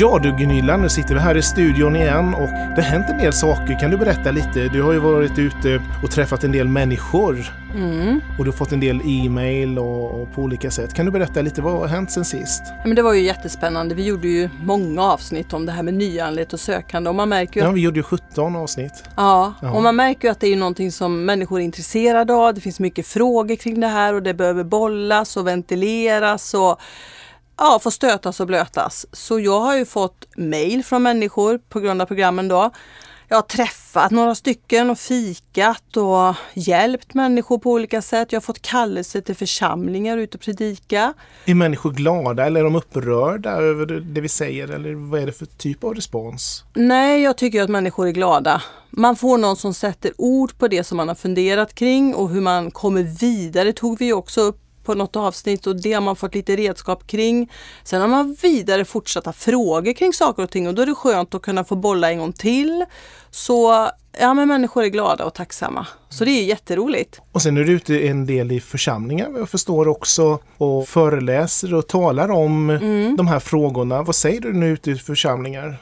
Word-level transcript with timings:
Ja 0.00 0.18
du 0.22 0.32
Gunilla, 0.32 0.76
nu 0.76 0.88
sitter 0.88 1.14
vi 1.14 1.20
här 1.20 1.36
i 1.36 1.42
studion 1.42 1.96
igen 1.96 2.34
och 2.34 2.48
det 2.48 2.82
har 2.82 2.82
hänt 2.82 3.06
en 3.08 3.18
del 3.18 3.32
saker. 3.32 3.78
Kan 3.80 3.90
du 3.90 3.96
berätta 3.96 4.30
lite? 4.30 4.68
Du 4.72 4.82
har 4.82 4.92
ju 4.92 4.98
varit 4.98 5.38
ute 5.38 5.82
och 6.02 6.10
träffat 6.10 6.44
en 6.44 6.52
del 6.52 6.68
människor. 6.68 7.52
Mm. 7.74 8.20
Och 8.38 8.44
du 8.44 8.50
har 8.50 8.56
fått 8.56 8.72
en 8.72 8.80
del 8.80 9.00
e-mail 9.04 9.78
och, 9.78 10.20
och 10.22 10.32
på 10.32 10.42
olika 10.42 10.70
sätt. 10.70 10.94
Kan 10.94 11.06
du 11.06 11.12
berätta 11.12 11.42
lite, 11.42 11.62
vad 11.62 11.72
har 11.72 11.86
hänt 11.86 12.10
sen 12.10 12.24
sist? 12.24 12.62
Ja, 12.66 12.82
men 12.84 12.94
det 12.96 13.02
var 13.02 13.14
ju 13.14 13.20
jättespännande. 13.22 13.94
Vi 13.94 14.04
gjorde 14.04 14.28
ju 14.28 14.48
många 14.64 15.02
avsnitt 15.02 15.52
om 15.52 15.66
det 15.66 15.72
här 15.72 15.82
med 15.82 15.94
nyanlighet 15.94 16.52
och 16.52 16.60
sökande 16.60 17.10
och 17.10 17.16
man 17.16 17.28
märker 17.28 17.60
ju 17.60 17.64
Ja, 17.64 17.70
att, 17.70 17.76
vi 17.76 17.80
gjorde 17.80 17.98
ju 17.98 18.02
17 18.02 18.56
avsnitt. 18.56 19.04
ja, 19.16 19.54
Ja. 19.62 19.70
och 19.72 19.82
man 19.82 19.96
märker 19.96 20.28
ju 20.28 20.32
att 20.32 20.40
det 20.40 20.46
är 20.46 20.50
ju 20.50 20.56
någonting 20.56 20.92
som 20.92 21.24
människor 21.24 21.60
är 21.60 21.64
intresserade 21.64 22.32
av. 22.34 22.54
Det 22.54 22.60
finns 22.60 22.80
mycket 22.80 23.06
frågor 23.06 23.56
kring 23.56 23.80
det 23.80 23.88
här 23.88 24.14
och 24.14 24.22
det 24.22 24.34
behöver 24.34 24.64
bollas 24.64 25.36
och 25.36 25.46
ventileras 25.46 26.54
och 26.54 26.80
ja, 27.60 27.78
få 27.82 27.90
stötas 27.90 28.40
och 28.40 28.46
blötas. 28.46 29.06
Så 29.12 29.40
jag 29.40 29.60
har 29.60 29.76
ju 29.76 29.84
fått 29.84 30.26
mail 30.36 30.84
från 30.84 31.02
människor 31.02 31.58
på 31.68 31.80
grund 31.80 32.02
av 32.02 32.06
programmen 32.06 32.48
då. 32.48 32.70
Jag 33.28 33.36
har 33.36 33.42
träffat 33.42 34.10
några 34.10 34.34
stycken 34.34 34.90
och 34.90 34.98
fikat 34.98 35.96
och 35.96 36.34
hjälpt 36.54 37.14
människor 37.14 37.58
på 37.58 37.70
olika 37.70 38.02
sätt. 38.02 38.32
Jag 38.32 38.36
har 38.40 38.42
fått 38.42 38.62
kallelse 38.62 39.20
till 39.22 39.36
församlingar 39.36 40.16
ute 40.18 40.36
och 40.36 40.40
predika. 40.40 41.14
Är 41.44 41.54
människor 41.54 41.90
glada 41.92 42.46
eller 42.46 42.60
är 42.60 42.64
de 42.64 42.76
upprörda 42.76 43.50
över 43.50 43.86
det- 43.86 44.00
det 44.00 44.20
vi 44.20 44.28
säger? 44.28 44.68
Eller 44.68 44.94
vad 44.94 45.20
är 45.22 45.26
det 45.26 45.32
för 45.32 45.46
typ 45.46 45.84
av 45.84 45.94
respons? 45.94 46.64
Nej, 46.74 47.22
jag 47.22 47.36
tycker 47.36 47.62
att 47.62 47.70
människor 47.70 48.06
är 48.06 48.12
glada. 48.12 48.62
Man 48.90 49.16
får 49.16 49.38
någon 49.38 49.56
som 49.56 49.74
sätter 49.74 50.12
ord 50.18 50.58
på 50.58 50.68
det 50.68 50.84
som 50.84 50.96
man 50.96 51.08
har 51.08 51.14
funderat 51.14 51.74
kring 51.74 52.14
och 52.14 52.28
hur 52.30 52.40
man 52.40 52.70
kommer 52.70 53.02
vidare 53.02 53.72
tog 53.72 53.98
vi 53.98 54.12
också 54.12 54.40
upp 54.40 54.60
på 54.84 54.94
något 54.94 55.16
avsnitt 55.16 55.66
och 55.66 55.80
det 55.80 55.92
har 55.92 56.00
man 56.00 56.16
fått 56.16 56.34
lite 56.34 56.56
redskap 56.56 57.06
kring. 57.06 57.50
Sen 57.84 58.00
har 58.00 58.08
man 58.08 58.36
vidare 58.42 58.84
fortsatta 58.84 59.32
frågor 59.32 59.92
kring 59.92 60.12
saker 60.12 60.42
och 60.42 60.50
ting 60.50 60.68
och 60.68 60.74
då 60.74 60.82
är 60.82 60.86
det 60.86 60.94
skönt 60.94 61.34
att 61.34 61.42
kunna 61.42 61.64
få 61.64 61.76
bolla 61.76 62.10
en 62.10 62.18
gång 62.18 62.32
till. 62.32 62.84
Så 63.30 63.88
ja, 64.20 64.34
men 64.34 64.48
människor 64.48 64.82
är 64.84 64.88
glada 64.88 65.24
och 65.24 65.34
tacksamma. 65.34 65.86
Så 66.08 66.24
det 66.24 66.30
är 66.30 66.44
jätteroligt. 66.44 67.20
Och 67.32 67.42
sen 67.42 67.56
är 67.56 67.64
du 67.64 67.72
ute 67.72 68.06
en 68.08 68.26
del 68.26 68.52
i 68.52 68.60
församlingar 68.60 69.28
jag 69.38 69.48
förstår 69.48 69.88
också 69.88 70.38
och 70.58 70.88
föreläser 70.88 71.74
och 71.74 71.86
talar 71.86 72.30
om 72.30 72.70
Mm. 72.70 73.16
de 73.16 73.26
här 73.28 73.40
frågorna. 73.40 74.02
Vad 74.02 74.14
säger 74.16 74.40
du 74.40 74.52
nu 74.52 74.68
ute 74.68 74.90
i 74.90 74.94
församlingar? 74.94 75.78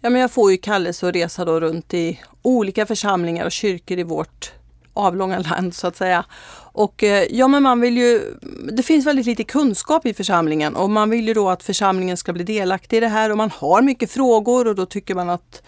Ja, 0.00 0.10
men 0.10 0.20
jag 0.20 0.30
får 0.30 0.50
ju 0.50 0.56
kallelse 0.56 1.08
att 1.08 1.14
resa 1.14 1.44
då 1.44 1.60
runt 1.60 1.94
i 1.94 2.20
olika 2.42 2.86
församlingar 2.86 3.44
och 3.44 3.52
kyrkor 3.52 3.98
i 3.98 4.02
vårt 4.02 4.52
avlånga 4.98 5.38
land 5.38 5.74
så 5.74 5.86
att 5.86 5.96
säga. 5.96 6.24
Och 6.72 7.04
eh, 7.04 7.26
ja, 7.30 7.48
men 7.48 7.62
man 7.62 7.80
vill 7.80 7.98
ju, 7.98 8.34
det 8.72 8.82
finns 8.82 9.06
väldigt 9.06 9.26
lite 9.26 9.44
kunskap 9.44 10.06
i 10.06 10.14
församlingen 10.14 10.76
och 10.76 10.90
man 10.90 11.10
vill 11.10 11.28
ju 11.28 11.34
då 11.34 11.48
att 11.48 11.62
församlingen 11.62 12.16
ska 12.16 12.32
bli 12.32 12.44
delaktig 12.44 12.96
i 12.96 13.00
det 13.00 13.08
här 13.08 13.30
och 13.30 13.36
man 13.36 13.50
har 13.50 13.82
mycket 13.82 14.10
frågor 14.10 14.68
och 14.68 14.74
då 14.74 14.86
tycker 14.86 15.14
man 15.14 15.30
att 15.30 15.62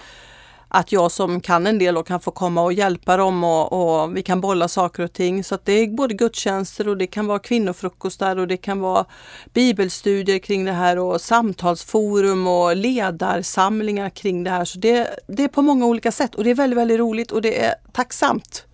att 0.72 0.92
jag 0.92 1.12
som 1.12 1.40
kan 1.40 1.66
en 1.66 1.78
del 1.78 1.96
och 1.96 2.06
kan 2.06 2.20
få 2.20 2.30
komma 2.30 2.62
och 2.62 2.72
hjälpa 2.72 3.16
dem 3.16 3.44
och, 3.44 3.72
och 3.72 4.16
vi 4.16 4.22
kan 4.22 4.40
bolla 4.40 4.68
saker 4.68 5.02
och 5.02 5.12
ting. 5.12 5.44
Så 5.44 5.54
att 5.54 5.64
det 5.64 5.72
är 5.72 5.88
både 5.88 6.14
gudstjänster 6.14 6.88
och 6.88 6.96
det 6.96 7.06
kan 7.06 7.26
vara 7.26 7.38
kvinnofrukostar 7.38 8.36
och 8.36 8.48
det 8.48 8.56
kan 8.56 8.80
vara 8.80 9.04
bibelstudier 9.52 10.38
kring 10.38 10.64
det 10.64 10.72
här 10.72 10.98
och 10.98 11.20
samtalsforum 11.20 12.46
och 12.46 12.76
ledarsamlingar 12.76 14.10
kring 14.10 14.44
det 14.44 14.50
här. 14.50 14.64
Så 14.64 14.78
det, 14.78 15.08
det 15.26 15.44
är 15.44 15.48
på 15.48 15.62
många 15.62 15.86
olika 15.86 16.12
sätt 16.12 16.34
och 16.34 16.44
det 16.44 16.50
är 16.50 16.54
väldigt, 16.54 16.78
väldigt 16.78 16.98
roligt 16.98 17.32
och 17.32 17.42
det 17.42 17.64
är 17.64 17.74
tacksamt. 17.92 18.66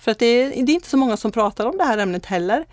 För 0.00 0.10
att 0.10 0.18
det 0.18 0.26
är, 0.26 0.48
det 0.48 0.72
är 0.72 0.74
inte 0.74 0.88
så 0.88 0.96
många 0.96 1.16
som 1.16 1.32
pratar 1.32 1.66
om 1.66 1.78
det 1.78 1.84
här 1.84 1.98
ämnet 1.98 2.26
heller. 2.26 2.64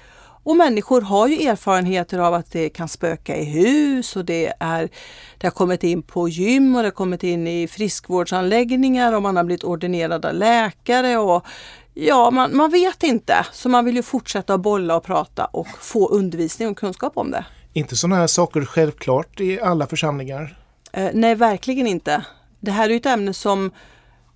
Och 0.44 0.56
människor 0.56 1.02
har 1.02 1.28
ju 1.28 1.48
erfarenheter 1.48 2.20
av 2.20 2.34
att 2.34 2.52
det 2.52 2.70
kan 2.70 2.88
spöka 2.88 3.38
i 3.38 3.46
hus 3.46 4.16
och 4.16 4.26
det, 4.26 4.54
är, 4.60 4.90
det 5.38 5.48
har 5.48 5.52
kommit 5.52 5.84
in 5.84 6.02
på 6.02 6.30
gym 6.30 6.76
och 6.76 6.82
det 6.82 6.88
har 6.88 6.92
kommit 6.92 7.24
in 7.24 7.48
i 7.48 7.68
friskvårdsanläggningar 7.68 9.14
och 9.14 9.22
man 9.22 9.36
har 9.36 9.44
blivit 9.44 9.64
ordinerad 9.64 10.26
av 10.26 10.34
läkare 10.34 11.18
och 11.18 11.46
ja, 11.94 12.32
man, 12.32 12.58
man 12.58 12.72
vet 12.72 13.04
inte. 13.04 13.46
Så 13.52 13.70
man 13.70 13.86
vill 13.86 13.96
ju 13.96 14.04
fortsätta 14.04 14.54
att 14.54 14.62
bolla 14.62 14.96
och 14.96 15.04
prata 15.04 15.46
och 15.46 15.68
få 15.80 16.10
undervisning 16.10 16.70
och 16.70 16.78
kunskap 16.78 17.18
om 17.18 17.32
det. 17.32 17.46
Inte 17.74 17.96
sådana 17.96 18.16
här 18.16 18.28
saker 18.28 18.66
självklart 18.66 19.40
i 19.40 19.62
alla 19.62 19.88
församlingar. 19.88 20.58
Eh, 20.92 21.10
nej, 21.14 21.36
verkligen 21.36 21.88
inte. 21.88 22.26
Det 22.60 22.72
här 22.72 22.90
är 22.90 22.96
ett 22.96 23.06
ämne 23.06 23.34
som 23.34 23.72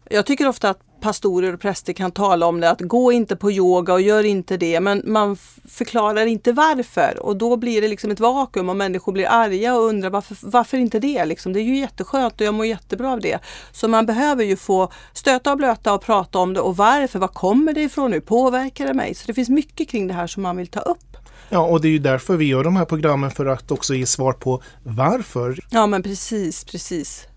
jag 0.10 0.26
tycker 0.26 0.48
ofta 0.48 0.70
att 0.70 0.80
pastorer 1.02 1.54
och 1.54 1.60
präster 1.60 1.94
kan 1.94 2.12
tala 2.12 2.46
om 2.46 2.60
det, 2.60 2.70
att 2.70 2.82
gå 2.82 3.12
inte 3.12 3.36
på 3.36 3.52
yoga 3.52 3.94
och 3.94 4.02
gör 4.02 4.24
inte 4.24 4.58
det, 4.58 4.80
men 4.80 5.02
man 5.06 5.38
förklarar 5.70 6.26
inte 6.26 6.52
varför 6.52 7.20
och 7.20 7.36
då 7.36 7.58
blir 7.58 7.82
det 7.82 7.88
liksom 7.88 8.12
ett 8.12 8.20
vakuum 8.20 8.70
och 8.70 8.76
människor 8.76 9.12
blir 9.12 9.28
arga 9.30 9.76
och 9.76 9.84
undrar 9.84 10.10
varför, 10.10 10.38
varför 10.42 10.78
inte 10.78 11.00
det? 11.00 11.26
Liksom, 11.26 11.54
det 11.54 11.60
är 11.60 11.64
ju 11.64 11.78
jätteskönt 11.78 12.42
och 12.42 12.48
jag 12.48 12.54
mår 12.54 12.66
jättebra 12.66 13.12
av 13.12 13.20
det. 13.20 13.40
Så 13.72 13.88
man 13.88 14.06
behöver 14.06 14.44
ju 14.44 14.56
få 14.56 14.92
stöta 15.14 15.52
och 15.52 15.58
blöta 15.58 15.94
och 15.94 16.02
prata 16.02 16.40
om 16.40 16.54
det 16.54 16.60
och 16.60 16.78
varför, 16.78 17.20
var 17.20 17.28
kommer 17.28 17.74
det 17.74 17.82
ifrån 17.82 18.12
nu, 18.12 18.22
påverkar 18.22 18.88
det 18.88 18.94
mig? 18.94 19.16
Så 19.16 19.28
det 19.28 19.34
finns 19.34 19.50
mycket 19.50 19.90
kring 19.90 20.08
det 20.08 20.14
här 20.14 20.28
som 20.28 20.44
man 20.44 20.58
vill 20.58 20.68
ta 20.68 20.80
upp. 20.80 21.18
Ja, 21.50 21.60
och 21.60 21.82
det 21.82 21.88
är 21.88 21.92
ju 21.92 22.00
därför 22.00 22.38
vi 22.38 22.46
gör 22.46 22.64
de 22.64 22.76
här 22.76 22.86
programmen 22.86 23.32
för 23.32 23.46
att 23.46 23.72
också 23.72 23.94
ge 23.94 24.06
svar 24.06 24.34
på 24.34 24.64
varför. 24.84 25.60
Ja 25.70 25.88
men 25.88 26.04
precis, 26.04 26.64
precis. 26.64 27.28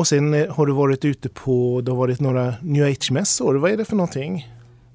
Och 0.00 0.06
sen 0.06 0.34
eh, 0.34 0.54
har 0.54 0.66
du 0.66 0.72
varit 0.72 1.04
ute 1.04 1.28
på, 1.28 1.80
det 1.84 1.90
har 1.90 1.98
varit 1.98 2.20
några 2.20 2.54
new 2.62 2.84
age-mässor. 2.84 3.54
Vad 3.54 3.70
är 3.70 3.76
det 3.76 3.84
för 3.84 3.96
någonting? 3.96 4.48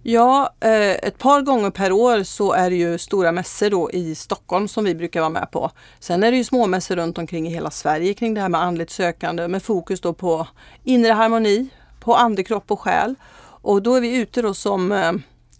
Ja, 0.03 0.53
eh, 0.59 0.91
ett 0.91 1.17
par 1.17 1.41
gånger 1.41 1.69
per 1.69 1.91
år 1.91 2.23
så 2.23 2.53
är 2.53 2.69
det 2.69 2.75
ju 2.75 2.97
stora 2.97 3.31
mässor 3.31 3.69
då 3.69 3.91
i 3.91 4.15
Stockholm 4.15 4.67
som 4.67 4.85
vi 4.85 4.95
brukar 4.95 5.19
vara 5.19 5.29
med 5.29 5.51
på. 5.51 5.71
Sen 5.99 6.23
är 6.23 6.31
det 6.31 6.37
ju 6.37 6.43
små 6.43 6.67
mässor 6.67 6.95
runt 6.95 7.17
omkring 7.17 7.47
i 7.47 7.49
hela 7.49 7.71
Sverige 7.71 8.13
kring 8.13 8.33
det 8.33 8.41
här 8.41 8.49
med 8.49 8.61
andligt 8.61 8.89
sökande 8.89 9.47
med 9.47 9.63
fokus 9.63 10.01
då 10.01 10.13
på 10.13 10.47
inre 10.83 11.11
harmoni, 11.11 11.67
på 11.99 12.15
ande, 12.15 12.43
kropp 12.43 12.71
och 12.71 12.79
själ. 12.79 13.15
Och 13.41 13.83
då 13.83 13.95
är 13.95 14.01
vi 14.01 14.17
ute 14.17 14.41
då 14.41 14.53
som 14.53 14.91
eh, 14.91 15.11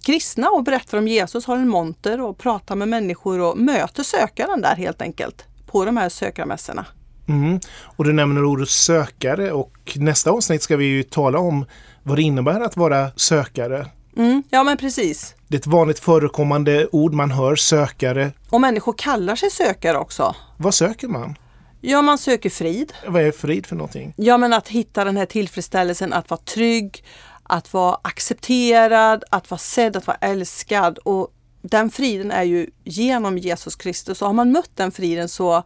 kristna 0.05 0.49
och 0.49 0.63
berättar 0.63 0.97
om 0.97 1.07
Jesus, 1.07 1.45
har 1.45 1.55
en 1.55 1.69
monter 1.69 2.21
och 2.21 2.37
pratar 2.37 2.75
med 2.75 2.87
människor 2.87 3.39
och 3.39 3.57
möter 3.57 4.03
sökaren 4.03 4.61
där 4.61 4.75
helt 4.75 5.01
enkelt 5.01 5.45
på 5.65 5.85
de 5.85 5.97
här 5.97 6.09
sökarmässorna. 6.09 6.85
Mm. 7.27 7.59
Och 7.81 8.03
du 8.03 8.13
nämner 8.13 8.43
ordet 8.43 8.69
sökare 8.69 9.51
och 9.51 9.71
nästa 9.95 10.31
avsnitt 10.31 10.61
ska 10.61 10.77
vi 10.77 10.85
ju 10.85 11.03
tala 11.03 11.39
om 11.39 11.65
vad 12.03 12.17
det 12.17 12.21
innebär 12.21 12.61
att 12.61 12.77
vara 12.77 13.11
sökare. 13.15 13.87
Mm, 14.17 14.43
ja 14.49 14.63
men 14.63 14.77
precis. 14.77 15.35
Det 15.47 15.55
är 15.55 15.59
ett 15.59 15.67
vanligt 15.67 15.99
förekommande 15.99 16.87
ord 16.91 17.13
man 17.13 17.31
hör, 17.31 17.55
sökare. 17.55 18.31
Och 18.49 18.61
människor 18.61 18.93
kallar 18.97 19.35
sig 19.35 19.49
sökare 19.51 19.97
också. 19.97 20.35
Vad 20.57 20.73
söker 20.73 21.07
man? 21.07 21.35
Ja, 21.81 22.01
man 22.01 22.17
söker 22.17 22.49
frid. 22.49 22.93
Vad 23.07 23.21
är 23.21 23.31
frid 23.31 23.65
för 23.65 23.75
någonting? 23.75 24.13
Ja, 24.17 24.37
men 24.37 24.53
att 24.53 24.67
hitta 24.67 25.03
den 25.03 25.17
här 25.17 25.25
tillfredsställelsen, 25.25 26.13
att 26.13 26.29
vara 26.29 26.41
trygg, 26.41 27.03
att 27.43 27.73
vara 27.73 27.97
accepterad, 28.01 29.23
att 29.29 29.51
vara 29.51 29.59
sedd, 29.59 29.95
att 29.95 30.07
vara 30.07 30.17
älskad. 30.21 30.97
Och 30.97 31.27
den 31.61 31.89
friden 31.91 32.31
är 32.31 32.43
ju 32.43 32.69
genom 32.83 33.37
Jesus 33.37 33.75
Kristus. 33.75 34.21
Och 34.21 34.27
har 34.27 34.33
man 34.33 34.51
mött 34.51 34.71
den 34.75 34.91
friden 34.91 35.29
så 35.29 35.63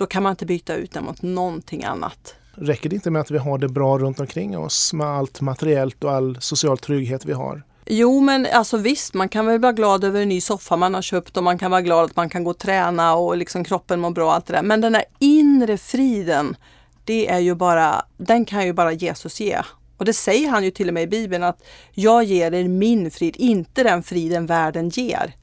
då 0.00 0.06
kan 0.06 0.22
man 0.22 0.30
inte 0.30 0.46
byta 0.46 0.74
ut 0.74 0.92
den 0.92 1.04
mot 1.04 1.22
någonting 1.22 1.84
annat. 1.84 2.34
Räcker 2.54 2.88
det 2.88 2.94
inte 2.94 3.10
med 3.10 3.20
att 3.20 3.30
vi 3.30 3.38
har 3.38 3.58
det 3.58 3.68
bra 3.68 3.98
runt 3.98 4.20
omkring 4.20 4.58
oss 4.58 4.92
med 4.92 5.06
allt 5.06 5.40
materiellt 5.40 6.04
och 6.04 6.12
all 6.12 6.36
social 6.40 6.78
trygghet 6.78 7.24
vi 7.24 7.32
har? 7.32 7.62
Jo, 7.86 8.20
men 8.20 8.46
alltså 8.52 8.76
visst, 8.76 9.14
man 9.14 9.28
kan 9.28 9.46
väl 9.46 9.60
vara 9.60 9.72
glad 9.72 10.04
över 10.04 10.20
en 10.22 10.28
ny 10.28 10.40
soffa 10.40 10.76
man 10.76 10.94
har 10.94 11.02
köpt 11.02 11.36
och 11.36 11.44
man 11.44 11.58
kan 11.58 11.70
vara 11.70 11.82
glad 11.82 12.04
att 12.04 12.16
man 12.16 12.28
kan 12.28 12.44
gå 12.44 12.50
och 12.50 12.58
träna 12.58 13.14
och 13.14 13.36
liksom 13.36 13.64
kroppen 13.64 14.00
mår 14.00 14.10
bra 14.10 14.26
och 14.26 14.34
allt 14.34 14.46
det 14.46 14.52
där. 14.52 14.62
Men 14.62 14.80
den 14.80 14.92
där 14.92 15.04
inre 15.18 15.76
friden, 15.76 16.56
det 17.04 17.28
är 17.28 17.38
ju 17.38 17.54
bara, 17.54 18.02
den 18.16 18.44
kan 18.44 18.66
ju 18.66 18.72
bara 18.72 18.92
Jesus 18.92 19.40
ge. 19.40 19.62
Och 19.96 20.04
det 20.04 20.12
säger 20.12 20.48
han 20.48 20.64
ju 20.64 20.70
till 20.70 20.88
och 20.88 20.94
med 20.94 21.02
i 21.02 21.06
Bibeln 21.06 21.42
att 21.42 21.62
jag 21.92 22.24
ger 22.24 22.54
er 22.54 22.68
min 22.68 23.10
frid, 23.10 23.36
inte 23.38 23.82
den 23.82 24.02
friden 24.02 24.46
världen 24.46 24.88
ger. 24.88 25.34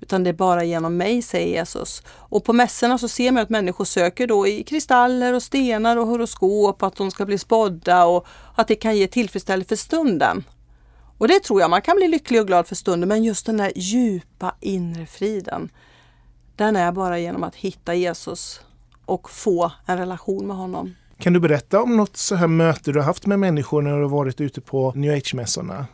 Utan 0.00 0.24
det 0.24 0.30
är 0.30 0.34
bara 0.34 0.64
genom 0.64 0.96
mig, 0.96 1.22
säger 1.22 1.58
Jesus. 1.58 2.02
Och 2.08 2.44
på 2.44 2.52
mässorna 2.52 2.98
så 2.98 3.08
ser 3.08 3.32
man 3.32 3.42
att 3.42 3.50
människor 3.50 3.84
söker 3.84 4.26
då 4.26 4.46
i 4.46 4.62
kristaller 4.62 5.34
och 5.34 5.42
stenar 5.42 5.96
och 5.96 6.06
horoskop, 6.06 6.82
att 6.82 6.96
de 6.96 7.10
ska 7.10 7.26
bli 7.26 7.38
spådda 7.38 8.04
och 8.04 8.26
att 8.54 8.68
det 8.68 8.74
kan 8.74 8.96
ge 8.96 9.06
tillfredsställelse 9.06 9.68
för 9.68 9.76
stunden. 9.76 10.44
Och 11.18 11.28
det 11.28 11.40
tror 11.40 11.60
jag, 11.60 11.70
man 11.70 11.82
kan 11.82 11.96
bli 11.96 12.08
lycklig 12.08 12.40
och 12.40 12.46
glad 12.46 12.66
för 12.66 12.74
stunden, 12.74 13.08
men 13.08 13.24
just 13.24 13.46
den 13.46 13.56
där 13.56 13.72
djupa 13.76 14.54
inre 14.60 15.06
friden, 15.06 15.70
den 16.56 16.76
är 16.76 16.92
bara 16.92 17.18
genom 17.18 17.44
att 17.44 17.54
hitta 17.54 17.94
Jesus 17.94 18.60
och 19.04 19.30
få 19.30 19.72
en 19.86 19.98
relation 19.98 20.46
med 20.46 20.56
honom. 20.56 20.94
Kan 21.18 21.32
du 21.32 21.40
berätta 21.40 21.82
om 21.82 21.96
något 21.96 22.16
så 22.16 22.34
här 22.34 22.46
möte 22.46 22.92
du 22.92 22.98
har 22.98 23.06
haft 23.06 23.26
med 23.26 23.38
människor 23.38 23.82
när 23.82 23.96
du 23.96 24.02
har 24.02 24.08
varit 24.08 24.40
ute 24.40 24.60
på 24.60 24.92
new 24.96 25.12
age-mässorna? 25.14 25.86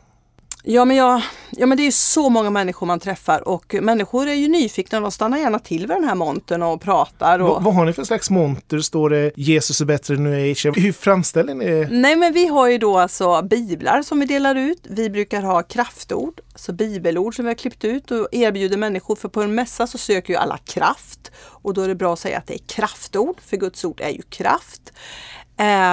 Ja 0.69 0.85
men, 0.85 0.97
jag, 0.97 1.23
ja 1.51 1.67
men 1.67 1.79
det 1.79 1.87
är 1.87 1.91
så 1.91 2.29
många 2.29 2.51
människor 2.51 2.87
man 2.87 3.01
träffar 3.01 3.49
och 3.49 3.75
människor 3.81 4.29
är 4.29 4.35
ju 4.35 4.49
nyfikna. 4.49 5.01
De 5.01 5.11
stannar 5.11 5.39
gärna 5.39 5.59
till 5.59 5.81
vid 5.81 5.89
den 5.89 6.05
här 6.05 6.15
montern 6.15 6.63
och 6.63 6.81
pratar. 6.81 7.39
Och... 7.39 7.49
Vad, 7.49 7.63
vad 7.63 7.75
har 7.75 7.85
ni 7.85 7.93
för 7.93 8.05
slags 8.05 8.31
monter? 8.31 8.79
Står 8.79 9.11
det 9.11 9.31
Jesus 9.37 9.81
är 9.81 9.85
bättre 9.85 10.15
än 10.15 10.25
new 10.25 10.51
age? 10.51 10.67
Hur 10.77 10.93
framställer 10.93 11.55
ni 11.55 11.67
det? 11.67 11.89
Nej 11.91 12.17
men 12.17 12.33
vi 12.33 12.47
har 12.47 12.69
ju 12.69 12.79
då 12.79 12.99
alltså 12.99 13.43
biblar 13.43 14.03
som 14.03 14.21
vi 14.21 14.27
delar 14.27 14.55
ut. 14.55 14.81
Vi 14.83 15.11
brukar 15.11 15.43
ha 15.43 15.63
kraftord, 15.63 16.41
alltså 16.57 16.73
bibelord 16.73 17.37
som 17.37 17.45
vi 17.45 17.51
har 17.51 17.55
klippt 17.55 17.85
ut 17.85 18.11
och 18.11 18.29
erbjuder 18.33 18.77
människor. 18.77 19.17
För 19.17 19.29
på 19.29 19.43
en 19.43 19.55
mässa 19.55 19.87
så 19.87 19.99
söker 19.99 20.33
ju 20.33 20.39
alla 20.39 20.59
kraft 20.59 21.33
och 21.39 21.75
då 21.75 21.83
är 21.83 21.89
det 21.89 21.95
bra 21.95 22.13
att 22.13 22.19
säga 22.19 22.39
att 22.39 22.47
det 22.47 22.55
är 22.55 22.67
kraftord, 22.67 23.41
för 23.41 23.57
Guds 23.57 23.85
ord 23.85 24.01
är 24.01 24.11
ju 24.11 24.23
kraft. 24.23 24.93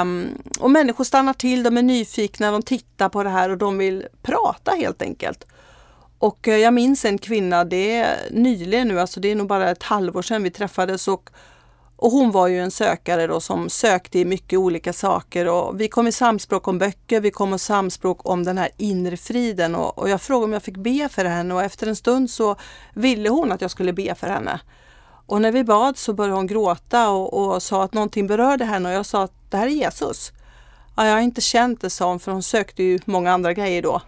Um, 0.01 0.41
och 0.59 0.71
människor 0.71 1.03
stannar 1.03 1.33
till, 1.33 1.63
de 1.63 1.77
är 1.77 1.81
nyfikna, 1.81 2.51
de 2.51 2.61
tittar 2.61 3.09
på 3.09 3.23
det 3.23 3.29
här 3.29 3.49
och 3.49 3.57
de 3.57 3.77
vill 3.77 4.07
prata 4.21 4.71
helt 4.71 5.01
enkelt. 5.01 5.45
Och 6.19 6.47
eh, 6.47 6.57
jag 6.57 6.73
minns 6.73 7.05
en 7.05 7.17
kvinna, 7.17 7.63
det 7.63 7.95
är 7.95 8.17
nyligen 8.31 8.87
nu, 8.87 8.99
alltså 8.99 9.19
det 9.19 9.31
är 9.31 9.35
nog 9.35 9.47
bara 9.47 9.71
ett 9.71 9.83
halvår 9.83 10.21
sedan 10.21 10.43
vi 10.43 10.49
träffades 10.49 11.07
och, 11.07 11.29
och 11.95 12.11
hon 12.11 12.31
var 12.31 12.47
ju 12.47 12.59
en 12.59 12.71
sökare 12.71 13.27
då 13.27 13.39
som 13.39 13.69
sökte 13.69 14.19
i 14.19 14.25
mycket 14.25 14.59
olika 14.59 14.93
saker 14.93 15.47
och 15.47 15.81
vi 15.81 15.87
kom 15.87 16.07
i 16.07 16.11
samspråk 16.11 16.67
om 16.67 16.79
böcker, 16.79 17.21
vi 17.21 17.31
kom 17.31 17.53
i 17.53 17.59
samspråk 17.59 18.29
om 18.29 18.43
den 18.43 18.57
här 18.57 18.69
inre 18.77 19.17
friden 19.17 19.75
och, 19.75 19.97
och 19.97 20.09
jag 20.09 20.21
frågade 20.21 20.45
om 20.45 20.53
jag 20.53 20.63
fick 20.63 20.77
be 20.77 21.09
för 21.11 21.25
henne 21.25 21.53
och 21.53 21.63
efter 21.63 21.87
en 21.87 21.95
stund 21.95 22.29
så 22.29 22.55
ville 22.93 23.29
hon 23.29 23.51
att 23.51 23.61
jag 23.61 23.71
skulle 23.71 23.93
be 23.93 24.15
för 24.15 24.27
henne. 24.27 24.59
Och 25.25 25.41
när 25.41 25.51
vi 25.51 25.63
bad 25.63 25.97
så 25.97 26.13
började 26.13 26.35
hon 26.35 26.47
gråta 26.47 27.09
och, 27.09 27.33
och 27.33 27.63
sa 27.63 27.83
att 27.83 27.93
någonting 27.93 28.27
berörde 28.27 28.65
henne 28.65 28.89
och 28.89 28.95
jag 28.95 29.05
sa 29.05 29.23
att 29.23 29.33
det 29.49 29.57
här 29.57 29.67
är 29.67 29.71
Jesus. 29.71 30.31
Ja, 30.95 31.05
jag 31.05 31.13
har 31.13 31.21
inte 31.21 31.41
känt 31.41 31.81
det, 31.81 31.89
sa 31.89 32.09
hon, 32.09 32.19
för 32.19 32.31
hon 32.31 32.43
sökte 32.43 32.83
ju 32.83 32.99
många 33.05 33.31
andra 33.31 33.53
grejer 33.53 33.81
då. 33.81 34.01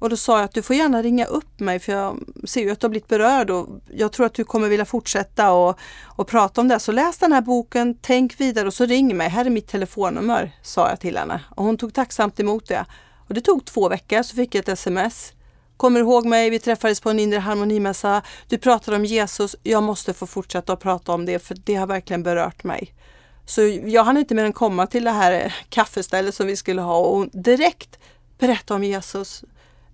Och 0.00 0.10
då 0.10 0.16
sa 0.16 0.36
jag 0.36 0.44
att 0.44 0.54
du 0.54 0.62
får 0.62 0.76
gärna 0.76 1.02
ringa 1.02 1.24
upp 1.24 1.60
mig 1.60 1.78
för 1.78 1.92
jag 1.92 2.18
ser 2.44 2.60
ju 2.60 2.70
att 2.70 2.80
du 2.80 2.84
har 2.84 2.90
blivit 2.90 3.08
berörd 3.08 3.50
och 3.50 3.68
jag 3.90 4.12
tror 4.12 4.26
att 4.26 4.34
du 4.34 4.44
kommer 4.44 4.68
vilja 4.68 4.84
fortsätta 4.84 5.52
och, 5.52 5.78
och 6.04 6.26
prata 6.28 6.60
om 6.60 6.68
det. 6.68 6.78
Så 6.78 6.92
läs 6.92 7.18
den 7.18 7.32
här 7.32 7.40
boken, 7.40 7.98
tänk 8.00 8.40
vidare 8.40 8.66
och 8.66 8.74
så 8.74 8.86
ring 8.86 9.16
mig. 9.16 9.28
Här 9.28 9.44
är 9.44 9.50
mitt 9.50 9.68
telefonnummer, 9.68 10.52
sa 10.62 10.88
jag 10.88 11.00
till 11.00 11.16
henne. 11.16 11.40
Och 11.56 11.64
hon 11.64 11.76
tog 11.76 11.94
tacksamt 11.94 12.40
emot 12.40 12.68
det. 12.68 12.86
Och 13.28 13.34
det 13.34 13.40
tog 13.40 13.64
två 13.64 13.88
veckor 13.88 14.22
så 14.22 14.36
fick 14.36 14.54
jag 14.54 14.60
ett 14.60 14.68
sms. 14.68 15.32
Kommer 15.76 16.00
du 16.00 16.06
ihåg 16.06 16.26
mig? 16.26 16.50
Vi 16.50 16.58
träffades 16.58 17.00
på 17.00 17.10
en 17.10 17.18
inre 17.18 17.38
harmonimässa. 17.38 18.22
Du 18.48 18.58
pratade 18.58 18.96
om 18.96 19.04
Jesus. 19.04 19.56
Jag 19.62 19.82
måste 19.82 20.14
få 20.14 20.26
fortsätta 20.26 20.72
att 20.72 20.80
prata 20.80 21.12
om 21.12 21.26
det 21.26 21.38
för 21.38 21.56
det 21.64 21.74
har 21.74 21.86
verkligen 21.86 22.22
berört 22.22 22.64
mig. 22.64 22.94
Så 23.46 23.62
jag 23.84 24.04
hann 24.04 24.16
inte 24.16 24.34
mer 24.34 24.44
än 24.44 24.52
komma 24.52 24.86
till 24.86 25.04
det 25.04 25.10
här 25.10 25.54
kaffestället 25.68 26.34
som 26.34 26.46
vi 26.46 26.56
skulle 26.56 26.82
ha 26.82 26.98
och 26.98 27.26
direkt 27.32 27.98
berätta 28.38 28.74
om 28.74 28.84
Jesus. 28.84 29.44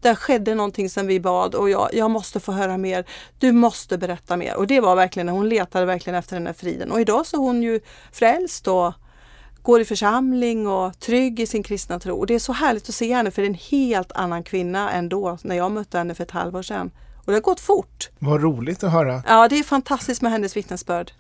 Där 0.06 0.14
skedde 0.14 0.55
någonting 0.55 0.91
som 0.91 1.06
vi 1.06 1.20
bad 1.20 1.55
och 1.55 1.70
jag, 1.70 1.91
jag 1.93 2.11
måste 2.11 2.41
få 2.41 2.53
höra 2.53 2.79
mer. 2.79 3.05
Du 3.38 3.53
måste 3.53 3.99
berätta 3.99 4.37
mer. 4.37 4.56
Och 4.56 4.67
det 4.67 4.81
var 4.81 4.97
verkligen, 4.97 5.29
hon 5.29 5.49
letade 5.49 5.87
verkligen 5.87 6.19
efter 6.19 6.37
den 6.37 6.47
här 6.47 6.55
friden. 6.55 6.93
Och 6.93 7.00
idag 7.00 7.26
så 7.26 7.37
är 7.37 7.41
hon 7.41 7.62
ju 7.62 7.81
frälst 8.12 8.69
och 8.69 8.93
går 9.62 9.81
i 9.81 9.85
församling 9.85 10.67
och 10.67 10.99
trygg 10.99 11.41
i 11.41 11.47
sin 11.47 11.62
kristna 11.62 12.00
tro. 12.00 12.17
Och 12.17 12.26
det 12.26 12.35
är 12.35 12.38
så 12.38 12.53
härligt 12.53 12.88
att 12.88 12.94
se 12.94 13.14
henne 13.14 13.31
för 13.31 13.43
det 13.43 13.47
är 13.47 13.50
en 13.50 13.55
helt 13.55 14.12
annan 14.12 14.43
kvinna 14.43 14.91
än 14.91 15.08
då 15.08 15.38
när 15.43 15.56
jag 15.56 15.73
mötte 15.73 15.99
henne 15.99 16.14
för 16.14 16.25
ett 16.25 16.31
halvår 16.31 16.62
sedan. 16.62 16.91
Och 17.17 17.26
det 17.26 17.32
har 17.32 17.41
gått 17.41 17.61
fort. 17.61 18.11
Vad 18.19 18.43
roligt 18.43 18.85
att 18.85 18.93
höra. 18.93 19.23
Ja, 19.26 19.49
det 19.49 19.59
är 19.59 19.62
fantastiskt 19.62 20.23
med 20.23 20.32
hennes 20.32 20.56
vittnesbörd. 20.56 21.12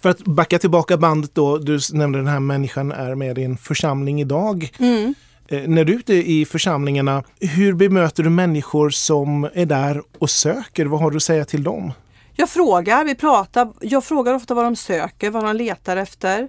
För 0.00 0.08
att 0.08 0.24
backa 0.24 0.58
tillbaka 0.58 0.96
bandet 0.96 1.34
då, 1.34 1.58
du 1.58 1.78
nämnde 1.92 2.18
den 2.18 2.28
här 2.28 2.40
människan 2.40 2.92
är 2.92 3.14
med 3.14 3.38
i 3.38 3.44
en 3.44 3.56
församling 3.56 4.20
idag. 4.20 4.72
Mm. 4.78 5.14
Eh, 5.52 5.68
när 5.68 5.84
du 5.84 5.92
är 5.92 5.96
ute 5.96 6.14
i 6.14 6.44
församlingarna, 6.44 7.22
hur 7.40 7.72
bemöter 7.72 8.22
du 8.22 8.30
människor 8.30 8.90
som 8.90 9.48
är 9.54 9.66
där 9.66 10.02
och 10.18 10.30
söker? 10.30 10.86
Vad 10.86 11.00
har 11.00 11.10
du 11.10 11.16
att 11.16 11.22
säga 11.22 11.44
till 11.44 11.62
dem? 11.62 11.92
Jag 12.32 12.48
frågar, 12.48 13.04
vi 13.04 13.14
pratar. 13.14 13.72
Jag 13.80 14.04
frågar 14.04 14.34
ofta 14.34 14.54
vad 14.54 14.64
de 14.64 14.76
söker, 14.76 15.30
vad 15.30 15.44
de 15.44 15.56
letar 15.56 15.96
efter. 15.96 16.48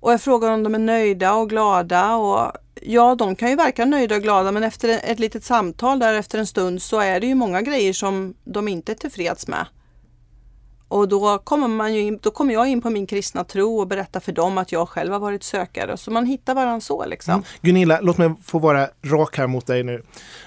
Och 0.00 0.12
jag 0.12 0.20
frågar 0.20 0.50
om 0.50 0.62
de 0.62 0.74
är 0.74 0.78
nöjda 0.78 1.34
och 1.34 1.50
glada. 1.50 2.16
Och 2.16 2.52
ja, 2.82 3.14
de 3.14 3.36
kan 3.36 3.50
ju 3.50 3.56
verka 3.56 3.84
nöjda 3.84 4.16
och 4.16 4.22
glada 4.22 4.52
men 4.52 4.64
efter 4.64 5.00
ett 5.04 5.18
litet 5.18 5.44
samtal 5.44 5.98
där 5.98 6.14
efter 6.14 6.38
en 6.38 6.46
stund 6.46 6.82
så 6.82 7.00
är 7.00 7.20
det 7.20 7.26
ju 7.26 7.34
många 7.34 7.62
grejer 7.62 7.92
som 7.92 8.34
de 8.44 8.68
inte 8.68 8.92
är 8.92 8.96
tillfreds 8.96 9.48
med. 9.48 9.66
Och 10.88 11.08
då 11.08 11.38
kommer, 11.38 11.68
man 11.68 11.90
in, 11.90 12.18
då 12.22 12.30
kommer 12.30 12.54
jag 12.54 12.68
in 12.68 12.82
på 12.82 12.90
min 12.90 13.06
kristna 13.06 13.44
tro 13.44 13.78
och 13.78 13.86
berättar 13.86 14.20
för 14.20 14.32
dem 14.32 14.58
att 14.58 14.72
jag 14.72 14.88
själv 14.88 15.12
har 15.12 15.20
varit 15.20 15.42
sökare. 15.42 15.96
Så 15.96 16.10
man 16.10 16.26
hittar 16.26 16.54
varandra 16.54 16.80
så. 16.80 17.06
Liksom. 17.06 17.34
Mm. 17.34 17.44
Gunilla, 17.60 18.00
låt 18.02 18.18
mig 18.18 18.34
få 18.44 18.58
vara 18.58 18.88
rak 19.04 19.38
här 19.38 19.46
mot 19.46 19.66
dig 19.66 19.82
nu. 19.82 20.02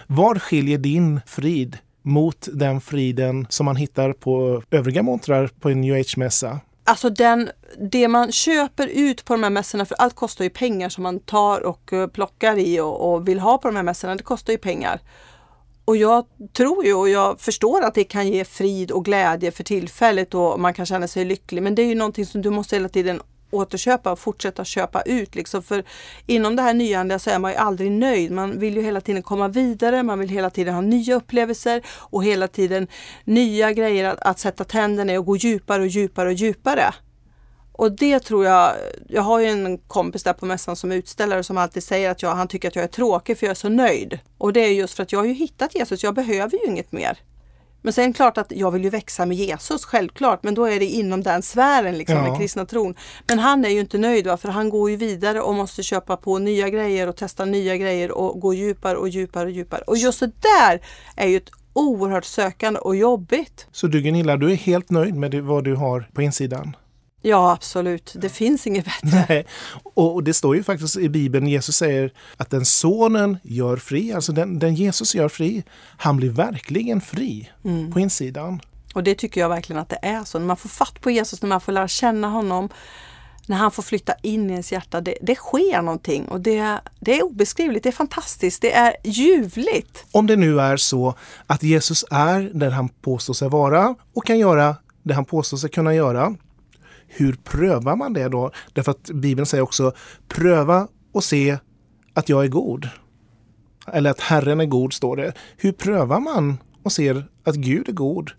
Vad 0.08 0.42
skiljer 0.42 0.78
din 0.78 1.22
frid 1.26 1.78
mot 2.02 2.48
den 2.54 2.82
friden 2.82 3.48
som 3.50 3.66
man 3.66 3.76
hittar 3.76 4.14
på 4.14 4.64
övriga 4.72 5.04
montrar 5.04 5.48
på 5.60 5.70
en 5.70 5.82
new 5.82 5.96
age-mässa? 5.96 6.60
Alltså 6.84 7.10
den, 7.10 7.50
det 7.92 8.08
man 8.08 8.32
köper 8.32 8.88
ut 8.88 9.26
på 9.26 9.34
de 9.34 9.44
här 9.44 9.50
mässorna, 9.50 9.86
för 9.86 9.96
allt 9.96 10.16
kostar 10.16 10.44
ju 10.44 10.50
pengar 10.50 10.90
som 10.90 11.04
man 11.04 11.20
tar 11.20 11.66
och 11.66 11.94
eh, 11.94 12.08
plockar 12.08 12.58
i 12.58 12.80
och, 12.80 13.14
och 13.14 13.28
vill 13.28 13.40
ha 13.40 13.58
på 13.58 13.68
de 13.68 13.76
här 13.76 13.84
mässorna, 13.84 14.16
det 14.16 14.24
kostar 14.24 14.54
ju 14.54 14.60
pengar. 14.60 15.02
Och 15.90 15.98
jag 15.98 16.26
tror 16.54 16.86
ju 16.86 16.94
och 16.94 17.10
jag 17.10 17.40
förstår 17.40 17.84
att 17.84 17.94
det 17.94 18.04
kan 18.04 18.28
ge 18.28 18.46
frid 18.46 18.92
och 18.92 19.06
glädje 19.06 19.52
för 19.52 19.64
tillfället 19.64 20.34
och 20.34 20.60
man 20.60 20.74
kan 20.74 20.86
känna 20.86 21.08
sig 21.08 21.26
lycklig. 21.26 21.64
Men 21.64 21.76
det 21.76 21.82
är 21.82 21.86
ju 21.86 21.96
någonting 21.96 22.26
som 22.26 22.42
du 22.42 22.50
måste 22.50 22.76
hela 22.76 22.90
tiden 22.90 23.22
återköpa 23.52 24.12
och 24.12 24.20
fortsätta 24.20 24.66
köpa 24.66 25.02
ut. 25.02 25.36
Liksom. 25.36 25.64
För 25.64 25.84
inom 26.26 26.56
det 26.56 26.62
här 26.62 26.74
nyandliga 26.74 27.20
så 27.20 27.30
är 27.30 27.40
man 27.40 27.52
ju 27.52 27.58
aldrig 27.58 27.92
nöjd. 27.92 28.32
Man 28.32 28.60
vill 28.60 28.76
ju 28.76 28.82
hela 28.82 29.02
tiden 29.02 29.24
komma 29.24 29.48
vidare, 29.48 30.04
man 30.04 30.20
vill 30.20 30.30
hela 30.30 30.50
tiden 30.50 30.74
ha 30.74 30.82
nya 30.82 31.16
upplevelser 31.16 31.82
och 31.88 32.24
hela 32.24 32.48
tiden 32.48 32.88
nya 33.24 33.72
grejer 33.74 34.06
att, 34.06 34.22
att 34.22 34.40
sätta 34.40 34.64
tänderna 34.64 35.14
i 35.14 35.18
och 35.18 35.26
gå 35.26 35.38
djupare 35.38 35.82
och 35.82 35.88
djupare 35.88 36.28
och 36.30 36.34
djupare. 36.34 36.94
Och 37.80 37.92
det 37.92 38.20
tror 38.20 38.46
jag, 38.46 38.74
jag 39.08 39.22
har 39.22 39.40
ju 39.40 39.46
en 39.46 39.78
kompis 39.78 40.24
där 40.24 40.34
på 40.34 40.46
mässan 40.46 40.76
som 40.76 40.92
är 40.92 40.96
utställare 40.96 41.44
som 41.44 41.58
alltid 41.58 41.84
säger 41.84 42.10
att 42.10 42.22
jag, 42.22 42.36
han 42.36 42.48
tycker 42.48 42.68
att 42.68 42.76
jag 42.76 42.84
är 42.84 42.90
tråkig 42.90 43.38
för 43.38 43.46
jag 43.46 43.52
är 43.52 43.56
så 43.56 43.70
nöjd. 43.70 44.20
Och 44.38 44.54
det 44.54 44.60
är 44.60 44.70
just 44.70 44.94
för 44.94 45.04
att 45.04 45.12
jag 45.12 45.20
har 45.20 45.26
ju 45.26 45.34
hittat 45.34 45.76
Jesus, 45.76 46.04
jag 46.04 46.16
behöver 46.16 46.58
ju 46.58 46.72
inget 46.72 46.92
mer. 46.92 47.18
Men 47.82 47.94
sen 47.94 48.04
är 48.04 48.08
det 48.08 48.14
klart 48.14 48.38
att 48.38 48.52
jag 48.52 48.72
vill 48.72 48.84
ju 48.84 48.90
växa 48.90 49.26
med 49.26 49.38
Jesus, 49.38 49.86
självklart, 49.86 50.44
men 50.44 50.56
då 50.56 50.66
är 50.66 50.80
det 50.80 50.86
inom 50.86 51.24
den 51.24 51.42
sfären, 51.42 51.98
liksom, 51.98 52.18
ja. 52.18 52.30
med 52.30 52.40
kristna 52.40 52.66
tron. 52.66 52.96
Men 53.28 53.40
han 53.40 53.66
är 53.66 53.70
ju 53.70 53.80
inte 53.80 53.98
nöjd, 53.98 54.28
va? 54.28 54.38
för 54.38 54.50
han 54.50 54.70
går 54.70 54.90
ju 54.90 54.96
vidare 54.96 55.42
och 55.42 55.56
måste 55.56 55.84
köpa 55.84 56.18
på 56.18 56.40
nya 56.40 56.70
grejer 56.70 57.08
och 57.08 57.16
testa 57.16 57.46
nya 57.46 57.78
grejer 57.78 58.12
och 58.12 58.40
gå 58.40 58.54
djupare 58.54 58.98
och 58.98 59.10
djupare 59.10 59.46
och 59.46 59.52
djupare. 59.52 59.82
Och 59.82 59.98
just 59.98 60.20
det 60.20 60.32
där 60.42 60.82
är 61.16 61.28
ju 61.28 61.38
ett 61.38 61.52
oerhört 61.74 62.26
sökande 62.26 62.80
och 62.80 62.96
jobbigt. 62.96 63.68
Så 63.72 63.88
du 63.88 64.02
Gunilla, 64.02 64.38
du 64.38 64.52
är 64.52 64.56
helt 64.56 64.90
nöjd 64.90 65.16
med 65.16 65.36
vad 65.36 65.64
du 65.64 65.76
har 65.76 66.10
på 66.14 66.22
insidan? 66.22 66.76
Ja, 67.22 67.52
absolut. 67.52 68.14
Det 68.16 68.30
finns 68.30 68.68
inget 68.68 68.86
bättre. 68.86 69.26
Nej. 69.30 69.46
Och 69.94 70.24
det 70.24 70.34
står 70.34 70.56
ju 70.56 70.64
faktiskt 70.64 70.98
i 70.98 71.10
Bibeln, 71.10 71.48
Jesus 71.48 71.76
säger 71.76 72.14
att 72.38 72.50
den 72.50 72.66
sonen 72.66 73.38
gör 73.44 73.78
fri, 73.78 74.14
alltså 74.14 74.32
den, 74.32 74.60
den 74.60 74.76
Jesus 74.76 75.16
gör 75.16 75.30
fri, 75.30 75.64
han 75.98 76.18
blir 76.18 76.30
verkligen 76.30 77.02
fri 77.02 77.50
mm. 77.66 77.92
på 77.92 78.00
insidan. 78.00 78.62
Och 78.94 79.04
det 79.04 79.16
tycker 79.16 79.42
jag 79.42 79.50
verkligen 79.50 79.82
att 79.82 79.90
det 79.90 80.00
är 80.02 80.24
så. 80.24 80.40
När 80.40 80.46
man 80.46 80.58
får 80.58 80.70
fatt 80.70 81.02
på 81.02 81.12
Jesus, 81.12 81.42
när 81.42 81.50
man 81.50 81.62
får 81.62 81.72
lära 81.72 81.88
känna 81.88 82.28
honom, 82.28 82.70
när 83.46 83.58
han 83.58 83.72
får 83.72 83.84
flytta 83.84 84.14
in 84.24 84.50
i 84.50 84.52
ens 84.52 84.72
hjärta, 84.72 85.02
det, 85.02 85.18
det 85.22 85.36
sker 85.36 85.82
någonting 85.82 86.28
och 86.28 86.42
det, 86.42 86.80
det 87.00 87.20
är 87.20 87.24
obeskrivligt, 87.24 87.84
det 87.84 87.90
är 87.90 87.92
fantastiskt, 87.92 88.62
det 88.62 88.74
är 88.74 88.96
ljuvligt. 89.04 90.06
Om 90.12 90.28
det 90.28 90.36
nu 90.36 90.60
är 90.60 90.78
så 90.78 91.14
att 91.48 91.64
Jesus 91.64 92.06
är 92.12 92.52
den 92.54 92.72
han 92.72 92.90
påstår 92.90 93.34
sig 93.34 93.50
vara 93.50 93.96
och 94.14 94.26
kan 94.26 94.40
göra 94.40 94.76
det 95.04 95.14
han 95.14 95.26
påstår 95.26 95.58
sig 95.58 95.70
kunna 95.70 95.96
göra, 95.96 96.36
hur 97.10 97.34
prövar 97.34 97.96
man 97.96 98.14
det 98.14 98.28
då? 98.28 98.52
Därför 98.74 98.92
att 98.92 99.10
Bibeln 99.10 99.46
säger 99.46 99.64
också 99.64 99.94
pröva 100.28 100.88
och 101.14 101.24
se 101.24 101.58
att 102.14 102.30
jag 102.30 102.44
är 102.44 102.48
god. 102.48 102.90
Eller 103.94 104.10
att 104.10 104.20
Herren 104.20 104.60
är 104.60 104.66
god, 104.66 104.94
står 104.94 105.18
det. 105.18 105.34
Hur 105.58 105.72
prövar 105.72 106.20
man 106.20 106.58
och 106.84 106.92
ser 106.92 107.26
att 107.44 107.56
Gud 107.56 107.90
är 107.90 107.94
god? 107.94 108.32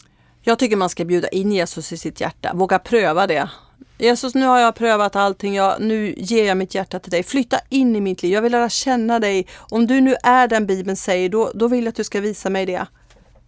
Jag 0.42 0.58
tycker 0.58 0.76
man 0.76 0.88
ska 0.88 1.04
bjuda 1.04 1.28
in 1.28 1.52
Jesus 1.52 1.92
i 1.92 1.96
sitt 1.96 2.20
hjärta. 2.20 2.52
Våga 2.54 2.78
pröva 2.78 3.26
det. 3.26 3.50
Jesus, 3.98 4.34
nu 4.34 4.46
har 4.46 4.58
jag 4.58 4.74
prövat 4.74 5.16
allting. 5.16 5.54
Jag, 5.54 5.80
nu 5.80 6.14
ger 6.16 6.46
jag 6.46 6.56
mitt 6.56 6.74
hjärta 6.74 6.98
till 6.98 7.10
dig. 7.10 7.22
Flytta 7.22 7.60
in 7.68 7.96
i 7.96 8.00
mitt 8.00 8.22
liv. 8.22 8.32
Jag 8.32 8.42
vill 8.42 8.52
lära 8.52 8.68
känna 8.68 9.18
dig. 9.18 9.46
Om 9.56 9.86
du 9.86 10.00
nu 10.00 10.14
är 10.22 10.48
den 10.48 10.66
Bibeln 10.66 10.96
säger, 10.96 11.28
då, 11.28 11.50
då 11.54 11.68
vill 11.68 11.84
jag 11.84 11.88
att 11.88 11.96
du 11.96 12.04
ska 12.04 12.20
visa 12.20 12.50
mig 12.50 12.66
det. 12.66 12.86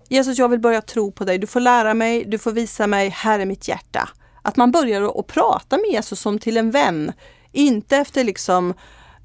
Jesus, 0.08 0.38
jag 0.38 0.48
vill 0.48 0.60
börja 0.60 0.80
tro 0.80 1.12
på 1.12 1.24
dig. 1.24 1.38
Du 1.38 1.46
får 1.46 1.60
lära 1.60 1.94
mig, 1.94 2.24
du 2.24 2.38
får 2.38 2.52
visa 2.52 2.86
mig, 2.86 3.08
här 3.08 3.38
är 3.40 3.46
mitt 3.46 3.68
hjärta. 3.68 4.08
Att 4.42 4.56
man 4.56 4.70
börjar 4.70 5.20
att 5.20 5.26
prata 5.26 5.76
med 5.76 5.86
Jesus 5.90 6.20
som 6.20 6.38
till 6.38 6.56
en 6.56 6.70
vän. 6.70 7.12
Inte 7.52 7.96
efter 7.96 8.24
liksom 8.24 8.74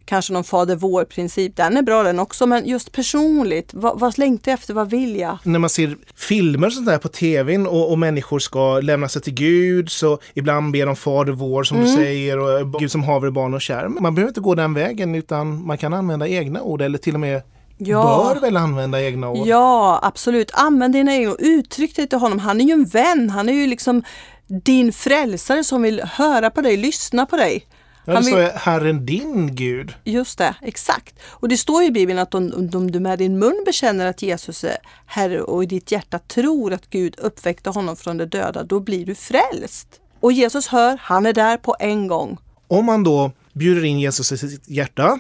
kanske 0.08 0.34
någon 0.34 0.44
fader 0.44 0.76
vår-princip. 0.76 1.56
Den 1.56 1.78
är 1.78 1.82
bra 1.82 2.04
den 2.04 2.20
också, 2.20 2.46
men 2.46 2.68
just 2.68 2.92
personligt, 2.92 3.74
vad, 3.74 4.00
vad 4.00 4.18
längtar 4.18 4.52
jag 4.52 4.60
efter, 4.60 4.74
vad 4.74 4.90
vill 4.90 5.16
jag? 5.16 5.38
När 5.44 5.60
man 5.60 5.70
ser 5.70 5.98
filmer 6.16 6.70
sånt 6.70 6.86
där 6.86 6.98
på 6.98 7.08
tvn 7.08 7.68
och, 7.68 7.92
och 7.92 8.00
människor 8.00 8.40
ska 8.40 8.80
lämna 8.80 9.10
sig 9.10 9.22
till 9.22 9.34
Gud 9.34 9.92
så 9.92 10.20
ibland 10.34 10.72
ber 10.72 10.86
de 10.86 10.96
fader 10.96 11.34
vår 11.34 11.64
som 11.64 11.78
mm. 11.78 11.90
du 11.90 11.96
säger 11.96 12.38
och 12.40 12.80
Gud 12.80 12.92
som 12.92 13.04
haver 13.04 13.30
barn 13.30 13.54
och 13.54 13.62
kär. 13.62 13.88
Man 13.88 14.16
behöver 14.16 14.30
inte 14.30 14.42
gå 14.42 14.56
den 14.56 14.74
vägen 14.74 15.16
utan 15.16 15.66
man 15.66 15.78
kan 15.78 15.94
använda 15.94 16.28
egna 16.28 16.62
ord 16.62 16.82
eller 16.82 16.98
till 16.98 17.14
och 17.14 17.20
med 17.20 17.42
ja. 17.78 18.32
bör 18.34 18.42
väl 18.42 18.58
använda 18.58 19.02
egna 19.02 19.30
ord? 19.30 19.48
Ja, 19.48 20.00
absolut. 20.04 20.52
Använd 20.54 20.94
dina 20.94 21.16
egna 21.16 21.32
ord. 21.32 21.38
Uttryck 21.40 21.96
dig 21.96 22.08
till 22.08 22.20
honom. 22.20 22.40
Han 22.40 22.62
är 22.62 22.66
ju 22.66 22.72
en 22.72 22.86
vän. 22.86 23.30
Han 23.30 23.50
är 23.50 23.54
ju 23.54 23.68
liksom 23.68 24.04
din 24.48 24.94
frälsare 24.94 25.64
som 25.64 25.82
vill 25.82 26.02
höra 26.02 26.50
på 26.50 26.62
dig, 26.62 26.78
lyssna 26.78 27.26
på 27.26 27.38
dig. 27.38 27.66
Ja, 28.06 28.14
det 28.14 28.24
står 28.24 28.58
Herren 28.58 29.06
din 29.06 29.56
Gud. 29.56 29.94
Just 30.04 30.38
det, 30.38 30.56
exakt. 30.62 31.16
Och 31.26 31.50
det 31.50 31.58
står 31.58 31.84
i 31.84 31.92
Bibeln 31.92 32.20
att 32.20 32.36
om, 32.36 32.70
om 32.74 32.92
du 32.92 33.00
med 33.00 33.20
din 33.20 33.40
mun 33.40 33.64
bekänner 33.66 34.06
att 34.06 34.22
Jesus 34.22 34.64
är 34.64 34.78
Herre 35.06 35.42
och 35.42 35.64
i 35.64 35.66
ditt 35.66 35.92
hjärta 35.92 36.20
tror 36.20 36.74
att 36.74 36.90
Gud 36.90 37.16
uppväckte 37.18 37.70
honom 37.70 37.96
från 37.96 38.18
de 38.18 38.26
döda, 38.26 38.64
då 38.64 38.80
blir 38.80 39.06
du 39.06 39.16
frälst. 39.16 39.88
Och 40.20 40.32
Jesus 40.32 40.68
hör, 40.68 40.98
han 41.02 41.26
är 41.26 41.34
där 41.34 41.58
på 41.58 41.76
en 41.80 42.08
gång. 42.08 42.38
Om 42.68 42.86
man 42.86 43.04
då 43.04 43.32
bjuder 43.54 43.86
in 43.86 44.00
Jesus 44.00 44.32
i 44.32 44.38
sitt 44.38 44.70
hjärta, 44.70 45.20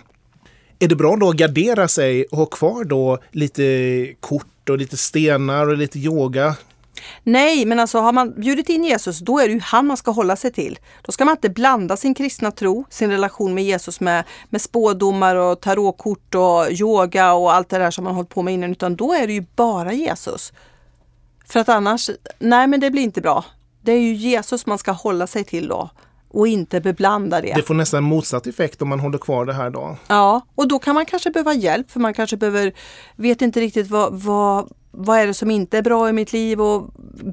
är 0.79 0.87
det 0.87 0.95
bra 0.95 1.15
då 1.15 1.29
att 1.29 1.35
gardera 1.35 1.87
sig 1.87 2.25
och 2.25 2.37
ha 2.37 2.45
kvar 2.45 2.83
då 2.83 3.17
lite 3.31 4.13
kort 4.19 4.69
och 4.69 4.77
lite 4.77 4.97
stenar 4.97 5.67
och 5.67 5.77
lite 5.77 5.99
yoga? 5.99 6.55
Nej, 7.27 7.65
men 7.65 7.79
alltså 7.79 7.99
har 7.99 8.13
man 8.13 8.33
bjudit 8.33 8.69
in 8.69 8.83
Jesus, 8.83 9.19
då 9.19 9.39
är 9.39 9.47
det 9.47 9.53
ju 9.53 9.59
han 9.59 9.87
man 9.87 9.97
ska 9.97 10.11
hålla 10.11 10.35
sig 10.35 10.51
till. 10.51 10.79
Då 11.01 11.11
ska 11.11 11.25
man 11.25 11.31
inte 11.31 11.49
blanda 11.49 11.97
sin 11.97 12.13
kristna 12.13 12.51
tro, 12.51 12.85
sin 12.89 13.11
relation 13.11 13.53
med 13.53 13.63
Jesus 13.63 13.99
med, 13.99 14.23
med 14.49 14.61
spådomar 14.61 15.35
och 15.35 15.61
tarotkort 15.61 16.35
och 16.35 16.71
yoga 16.71 17.33
och 17.33 17.53
allt 17.53 17.69
det 17.69 17.77
där 17.77 17.91
som 17.91 18.03
man 18.03 18.15
hållit 18.15 18.29
på 18.29 18.41
med 18.41 18.53
innan, 18.53 18.71
utan 18.71 18.95
då 18.95 19.13
är 19.13 19.27
det 19.27 19.33
ju 19.33 19.45
bara 19.55 19.93
Jesus. 19.93 20.53
För 21.45 21.59
att 21.59 21.69
annars, 21.69 22.09
nej 22.39 22.67
men 22.67 22.79
det 22.79 22.91
blir 22.91 23.03
inte 23.03 23.21
bra. 23.21 23.45
Det 23.81 23.91
är 23.91 23.99
ju 23.99 24.13
Jesus 24.13 24.65
man 24.65 24.77
ska 24.77 24.91
hålla 24.91 25.27
sig 25.27 25.43
till 25.43 25.67
då 25.67 25.89
och 26.29 26.47
inte 26.47 26.81
beblanda 26.81 27.41
det. 27.41 27.53
Det 27.55 27.63
får 27.63 27.73
nästan 27.73 28.03
motsatt 28.03 28.47
effekt 28.47 28.81
om 28.81 28.89
man 28.89 28.99
håller 28.99 29.17
kvar 29.17 29.45
det 29.45 29.53
här 29.53 29.69
då. 29.69 29.97
Ja, 30.07 30.41
och 30.55 30.67
då 30.67 30.79
kan 30.79 30.95
man 30.95 31.05
kanske 31.05 31.31
behöva 31.31 31.53
hjälp 31.53 31.91
för 31.91 31.99
man 31.99 32.13
kanske 32.13 32.37
behöver, 32.37 32.73
vet 33.15 33.41
inte 33.41 33.59
riktigt 33.59 33.89
vad, 33.89 34.13
vad, 34.13 34.69
vad 34.99 35.19
är 35.19 35.27
det 35.27 35.33
som 35.33 35.51
inte 35.51 35.77
är 35.77 35.81
bra 35.81 36.09
i 36.09 36.13
mitt 36.13 36.33
liv 36.33 36.61
och 36.61 36.89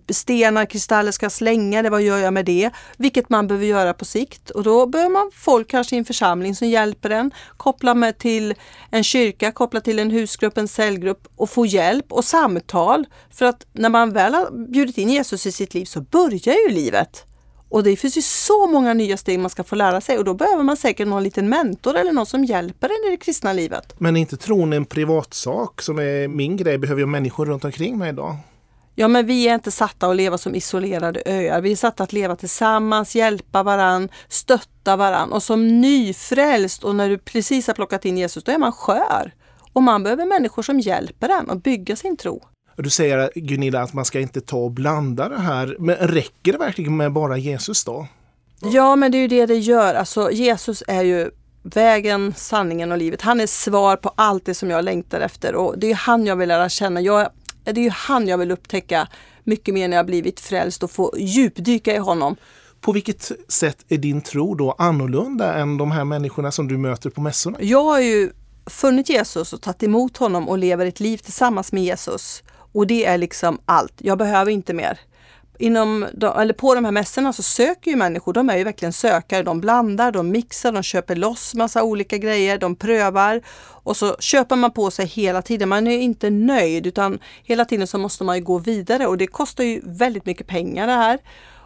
stenar, 0.09 0.65
kristaller 0.65 1.13
ska 1.13 1.31
slänga 1.31 1.83
det, 1.83 1.91
vad 1.91 2.03
gör 2.03 2.19
jag 2.19 2.35
med 2.35 2.45
det? 2.45 2.71
Vilket 2.97 3.29
man 3.29 3.47
behöver 3.47 3.67
göra 3.67 3.95
på 3.95 4.05
sikt 4.05 4.51
och 4.51 4.63
då 4.63 4.87
behöver 4.87 5.11
man 5.11 5.31
folk 5.35 5.71
kanske 5.71 5.97
i 5.97 5.99
en 5.99 6.05
församling 6.05 6.55
som 6.55 6.69
hjälper 6.69 7.11
en, 7.11 7.31
koppla 7.57 7.95
med 7.95 8.19
till 8.19 8.55
en 8.91 9.05
kyrka, 9.05 9.53
koppla 9.53 9.81
till 9.81 9.99
en 9.99 10.11
husgrupp, 10.11 10.59
en 10.59 10.69
cellgrupp 10.69 11.29
och 11.37 11.51
få 11.51 11.67
hjälp 11.67 12.13
och 12.13 12.25
samtal. 12.25 13.07
För 13.31 13.45
att 13.45 13.67
när 13.73 13.89
man 13.89 14.13
väl 14.13 14.35
har 14.35 14.73
bjudit 14.73 14.99
in 14.99 15.11
Jesus 15.11 15.47
i 15.47 15.53
sitt 15.53 15.75
liv 15.75 15.85
så 15.85 16.01
börjar 16.01 16.69
ju 16.69 16.75
livet. 16.75 17.27
Och 17.69 17.83
det 17.83 17.97
finns 17.97 18.17
ju 18.19 18.23
så 18.23 18.67
många 18.67 18.95
nya 18.95 19.17
steg 19.17 19.39
man 19.39 19.51
ska 19.51 19.65
få 19.65 19.75
lära 19.75 20.01
sig 20.01 20.19
och 20.19 20.25
då 20.25 20.35
behöver 20.35 20.63
man 20.63 20.77
säkert 20.77 21.09
någon 21.09 21.23
liten 21.23 21.49
mentor 21.49 21.97
eller 21.97 22.13
någon 22.13 22.27
som 22.27 22.45
hjälper 22.45 22.89
en 22.89 23.09
i 23.09 23.11
det 23.11 23.25
kristna 23.25 23.53
livet. 23.53 23.95
Men 23.99 24.17
är 24.17 24.21
inte 24.21 24.37
tron 24.37 24.73
en 24.73 24.85
privatsak 24.85 25.83
som 25.83 25.99
är 25.99 26.29
min 26.29 26.57
grej? 26.57 26.79
Behöver 26.79 27.01
jag 27.01 27.09
människor 27.09 27.47
runt 27.47 27.65
omkring 27.65 27.99
mig 27.99 28.09
idag? 28.09 28.37
Ja, 28.97 29.09
men 29.09 29.27
vi 29.27 29.49
är 29.49 29.55
inte 29.55 29.71
satta 29.71 30.07
att 30.07 30.17
leva 30.17 30.39
som 30.39 30.55
isolerade 30.55 31.23
öar. 31.27 31.61
Vi 31.61 31.73
är 31.73 31.77
satta 31.77 32.03
att 32.03 32.13
leva 32.13 32.37
tillsammans, 32.37 33.15
hjälpa 33.15 33.63
varann, 33.63 34.09
stötta 34.29 34.97
varann. 34.97 35.33
Och 35.33 35.43
som 35.43 35.81
nyfrälst 35.81 36.85
och 36.85 36.95
när 36.95 37.09
du 37.09 37.19
precis 37.19 37.67
har 37.67 37.75
plockat 37.75 38.05
in 38.05 38.19
Jesus, 38.19 38.45
då 38.45 38.53
är 38.53 38.59
man 38.59 38.73
skör. 38.73 39.35
Och 39.73 39.83
man 39.83 40.03
behöver 40.03 40.27
människor 40.27 40.63
som 40.63 40.81
hjälper 40.81 41.29
en 41.29 41.51
att 41.51 41.63
bygga 41.63 41.97
sin 41.97 42.17
tro. 42.17 42.43
Du 42.77 42.91
säger 42.91 43.31
Gunilla 43.35 43.83
att 43.83 43.93
man 43.93 44.05
ska 44.05 44.21
inte 44.21 44.41
ta 44.41 44.57
och 44.57 44.71
blanda 44.71 45.29
det 45.29 45.41
här. 45.41 45.77
Men 45.79 45.97
räcker 45.97 46.53
det 46.53 46.59
verkligen 46.59 46.97
med 46.97 47.13
bara 47.13 47.37
Jesus 47.37 47.85
då? 47.85 48.07
Ja, 48.61 48.97
men 48.97 49.13
det 49.13 49.19
är 49.19 49.23
ju 49.23 49.29
det 49.29 49.47
det 49.47 49.59
gör. 49.59 49.95
Alltså 49.95 50.31
Jesus 50.31 50.83
är 50.87 51.03
ju 51.03 51.31
vägen, 51.63 52.35
sanningen 52.37 52.93
och 52.93 52.99
livet. 52.99 53.23
Han 53.23 53.41
är 53.41 53.47
svar 53.47 53.97
på 53.97 54.13
allt 54.17 54.45
det 54.45 54.55
som 54.55 54.71
jag 54.71 54.85
längtar 54.85 55.21
efter 55.21 55.55
och 55.55 55.79
det 55.79 55.91
är 55.91 55.95
han 55.95 56.27
jag 56.27 56.37
vill 56.37 56.49
lära 56.49 56.69
känna. 56.69 57.01
Jag, 57.01 57.29
det 57.65 57.71
är 57.71 57.85
ju 57.85 57.91
han 57.91 58.29
jag 58.29 58.39
vill 58.39 58.51
upptäcka 58.51 59.09
mycket 59.45 59.75
mer 59.75 59.89
när 59.89 59.97
jag 59.97 60.07
blivit 60.07 60.41
frälst 60.41 60.83
och 60.83 60.91
få 60.91 61.15
djupdyka 61.19 61.95
i 61.95 61.99
honom. 61.99 62.37
På 62.81 62.93
vilket 62.93 63.33
sätt 63.49 63.85
är 63.89 63.99
din 63.99 64.21
tro 64.21 64.55
då 64.55 64.75
annorlunda 64.79 65.55
än 65.55 65.77
de 65.77 65.91
här 65.91 66.05
människorna 66.05 66.51
som 66.51 66.69
du 66.69 66.79
möter 66.79 67.11
på 67.11 67.21
mässorna? 67.21 67.59
Jag 67.61 67.85
har 67.85 68.01
ju 68.01 68.31
funnit 68.67 69.09
Jesus 69.09 69.53
och 69.53 69.63
tagit 69.63 69.83
emot 69.83 70.17
honom 70.17 70.49
och 70.49 70.59
lever 70.59 70.87
ett 70.87 71.01
liv 71.01 71.19
tillsammans 71.19 71.73
med 71.73 71.85
Jesus. 71.85 72.43
Och 72.75 72.87
det 72.87 73.05
är 73.05 73.19
liksom 73.19 73.59
allt. 73.65 73.93
Jag 73.99 74.19
behöver 74.19 74.51
inte 74.51 74.75
mer. 74.75 74.99
Inom, 75.59 76.07
eller 76.37 76.53
på 76.53 76.75
de 76.75 76.85
här 76.85 76.93
mässorna 76.93 77.33
så 77.33 77.43
söker 77.43 77.91
ju 77.91 77.97
människor, 77.97 78.33
de 78.33 78.51
är 78.51 78.57
ju 78.57 78.65
verkligen 78.65 78.93
sökare. 78.93 79.43
De 79.43 79.61
blandar, 79.61 80.13
de 80.13 80.31
mixar, 80.31 80.73
de 80.73 80.83
köper 80.83 81.17
loss 81.17 81.55
massa 81.55 81.83
olika 81.83 82.19
grejer, 82.19 82.59
de 82.59 82.77
prövar 82.77 83.43
och 83.85 83.97
så 83.97 84.17
köper 84.21 84.57
man 84.57 84.71
på 84.71 84.91
sig 84.91 85.07
hela 85.07 85.43
tiden. 85.43 85.69
Man 85.69 85.87
är 85.87 85.99
inte 85.99 86.31
nöjd 86.31 86.87
utan 86.87 87.19
hela 87.43 87.65
tiden 87.65 87.87
så 87.87 87.99
måste 87.99 88.25
man 88.25 88.37
ju 88.37 88.43
gå 88.43 88.59
vidare 88.59 89.07
och 89.07 89.19
det 89.19 89.27
kostar 89.27 89.65
ju 89.65 89.81
väldigt 89.85 90.27
mycket 90.27 90.47
pengar 90.47 90.87
det 90.87 90.93
här. 90.93 91.19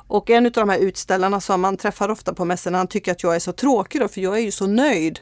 Och 0.08 0.30
en 0.30 0.46
av 0.46 0.52
de 0.52 0.68
här 0.68 0.78
utställarna 0.78 1.40
som 1.40 1.60
man 1.60 1.76
träffar 1.76 2.08
ofta 2.08 2.34
på 2.34 2.44
mässorna, 2.44 2.78
han 2.78 2.86
tycker 2.86 3.12
att 3.12 3.22
jag 3.22 3.34
är 3.34 3.38
så 3.38 3.52
tråkig 3.52 4.00
då, 4.00 4.08
för 4.08 4.20
jag 4.20 4.36
är 4.36 4.42
ju 4.42 4.50
så 4.50 4.66
nöjd. 4.66 5.20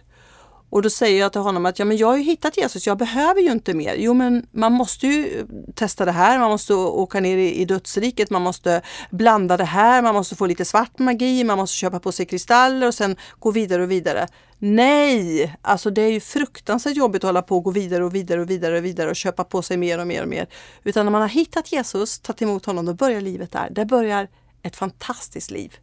Och 0.76 0.83
då 0.83 0.90
säger 0.90 1.21
jag 1.21 1.33
till 1.33 1.40
honom 1.40 1.66
att 1.66 1.78
ja, 1.78 1.85
men 1.85 1.97
jag 1.97 2.06
har 2.06 2.16
ju 2.16 2.23
hittat 2.23 2.56
Jesus, 2.56 2.87
jag 2.87 2.99
behöver 2.99 3.40
ju 3.40 3.52
inte 3.52 3.75
mer. 3.75 3.95
Jo 3.99 4.14
men 4.14 4.47
man 4.50 4.73
måste 4.73 5.06
ju 5.06 5.47
testa 5.75 6.04
det 6.04 6.12
här, 6.12 6.38
man 6.38 6.50
måste 6.50 6.75
åka 6.75 7.21
ner 7.21 7.37
i, 7.37 7.64
dödsriket, 7.64 8.30
man 8.30 8.42
måste 8.42 8.83
blanda 9.11 9.56
det 9.56 9.64
här, 9.64 10.02
man 10.02 10.14
måste 10.14 10.37
få 10.37 10.47
lite 10.47 10.64
svart 10.64 10.99
magi, 10.99 11.45
man 11.45 11.59
måste 11.59 11.76
köpa 11.76 12.00
på 12.00 12.12
sig 12.12 12.26
kristaller 12.26 12.87
och 12.87 12.95
sen 12.95 13.16
gå 13.38 13.50
vidare 13.50 13.83
och 13.83 13.90
vidare. 13.90 14.28
Nej, 14.59 15.56
alltså 15.62 15.90
det 15.90 16.02
är 16.02 16.12
ju 16.12 16.21
fruktansvärt 16.21 16.97
jobbigt 16.97 17.25
att 17.25 17.28
hålla 17.28 17.42
på 17.42 17.56
och 17.56 17.64
gå 17.64 17.71
vidare 17.71 18.04
och 18.04 18.14
vidare 18.14 18.40
och 18.40 18.50
vidare 18.50 18.78
och 18.78 18.85
vidare 18.85 19.11
och 19.11 19.16
köpa 19.16 19.45
på 19.45 19.62
sig 19.62 19.76
mer 19.76 19.99
och 19.99 20.06
mer 20.06 20.23
och 20.23 20.28
mer. 20.28 20.47
Utan 20.85 21.06
när 21.06 21.12
man 21.12 21.21
har 21.21 21.28
hittat 21.28 21.73
Jesus, 21.73 22.18
tagit 22.18 22.42
emot 22.42 22.66
honom, 22.66 22.87
då 22.87 22.95
börjar 22.95 23.21
livet 23.21 23.52
där. 23.52 23.68
Det 23.71 23.85
börjar 23.85 24.28
ett 24.62 24.76
fantastiskt 24.76 25.50
liv. 25.50 25.76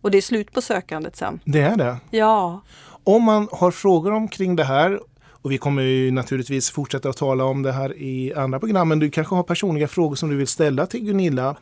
Och 0.00 0.10
det 0.10 0.18
är 0.18 0.22
slut 0.22 0.52
på 0.52 0.62
sökandet 0.62 1.16
sen. 1.16 1.40
Det 1.44 1.60
är 1.60 1.76
det? 1.76 1.96
Ja. 2.10 2.62
Om 3.04 3.22
man 3.22 3.48
har 3.52 3.70
frågor 3.70 4.12
omkring 4.12 4.56
det 4.56 4.64
här 4.64 5.00
och 5.42 5.52
vi 5.52 5.58
kommer 5.58 5.82
ju 5.82 6.10
naturligtvis 6.10 6.70
fortsätta 6.70 7.08
att 7.08 7.16
tala 7.16 7.44
om 7.44 7.62
det 7.62 7.72
här 7.72 7.96
i 7.96 8.34
andra 8.34 8.58
program. 8.58 8.88
Men 8.88 8.98
du 8.98 9.10
kanske 9.10 9.34
har 9.34 9.42
personliga 9.42 9.88
frågor 9.88 10.16
som 10.16 10.30
du 10.30 10.36
vill 10.36 10.46
ställa 10.46 10.86
till 10.86 11.04
Gunilla. 11.04 11.56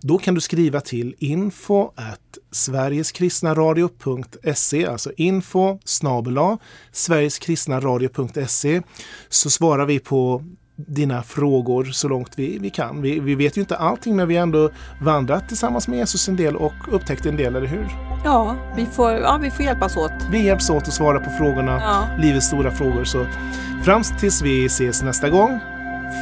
Då 0.00 0.18
kan 0.18 0.34
du 0.34 0.40
skriva 0.40 0.80
till 0.80 1.14
info 1.18 1.90
at 1.94 2.38
sverigeskristnaradio.se 2.50 4.86
alltså 4.86 5.12
info 5.16 5.78
snabel 5.84 6.38
sverigeskristnaradio.se 6.92 8.82
så 9.28 9.50
svarar 9.50 9.86
vi 9.86 9.98
på 9.98 10.44
dina 10.76 11.22
frågor 11.22 11.84
så 11.84 12.08
långt 12.08 12.32
vi, 12.36 12.58
vi 12.58 12.70
kan. 12.70 13.02
Vi, 13.02 13.20
vi 13.20 13.34
vet 13.34 13.56
ju 13.56 13.60
inte 13.60 13.76
allting 13.76 14.16
men 14.16 14.28
vi 14.28 14.36
har 14.36 14.42
ändå 14.42 14.70
vandrat 15.00 15.48
tillsammans 15.48 15.88
med 15.88 15.98
Jesus 15.98 16.28
en 16.28 16.36
del 16.36 16.56
och 16.56 16.74
upptäckt 16.90 17.26
en 17.26 17.36
del, 17.36 17.56
eller 17.56 17.66
hur? 17.66 17.86
Ja, 18.24 18.56
vi 18.76 18.86
får, 18.86 19.12
ja, 19.12 19.38
vi 19.42 19.50
får 19.50 19.64
hjälpas 19.64 19.96
åt. 19.96 20.12
Vi 20.30 20.44
hjälps 20.44 20.70
åt 20.70 20.88
att 20.88 20.94
svara 20.94 21.20
på 21.20 21.30
frågorna, 21.30 21.80
ja. 21.80 22.08
livets 22.18 22.46
stora 22.46 22.70
frågor. 22.70 23.04
Så 23.04 23.26
fram 23.84 24.02
tills 24.02 24.42
vi 24.42 24.66
ses 24.66 25.02
nästa 25.02 25.28
gång, 25.30 25.60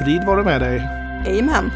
frid 0.02 0.24
vare 0.24 0.44
med 0.44 0.60
dig. 0.60 0.88
Amen. 1.26 1.70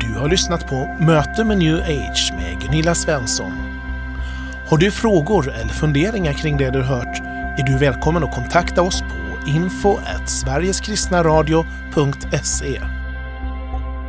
Du 0.00 0.18
har 0.18 0.28
lyssnat 0.28 0.68
på 0.68 0.96
Möte 1.00 1.44
med 1.44 1.58
New 1.58 1.76
Age 1.76 2.32
med 2.36 2.60
Gunilla 2.62 2.94
Svensson. 2.94 3.79
Har 4.70 4.78
du 4.78 4.90
frågor 4.90 5.54
eller 5.54 5.72
funderingar 5.72 6.32
kring 6.32 6.56
det 6.56 6.70
du 6.70 6.82
hört 6.82 7.20
är 7.58 7.62
du 7.66 7.78
välkommen 7.78 8.24
att 8.24 8.34
kontakta 8.34 8.82
oss 8.82 9.00
på 9.00 9.06
info 9.48 9.98
sverigeskristnaradio.se. 10.26 12.80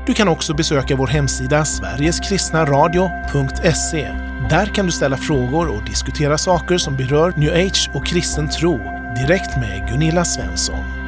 Du 0.08 0.13
kan 0.13 0.27
också 0.27 0.53
besöka 0.53 0.96
vår 0.96 1.08
hemsida 1.08 1.65
sverigeskristnaradio.se. 1.65 4.08
Där 4.50 4.65
kan 4.65 4.86
du 4.86 4.91
ställa 4.91 5.18
frågor 5.18 5.68
och 5.68 5.86
diskutera 5.86 6.38
saker 6.38 6.77
som 6.77 6.96
berör 6.96 7.34
new 7.38 7.53
age 7.53 7.89
och 7.94 8.06
kristen 8.06 8.50
tro 8.50 8.77
direkt 9.15 9.58
med 9.58 9.88
Gunilla 9.89 10.25
Svensson. 10.25 11.00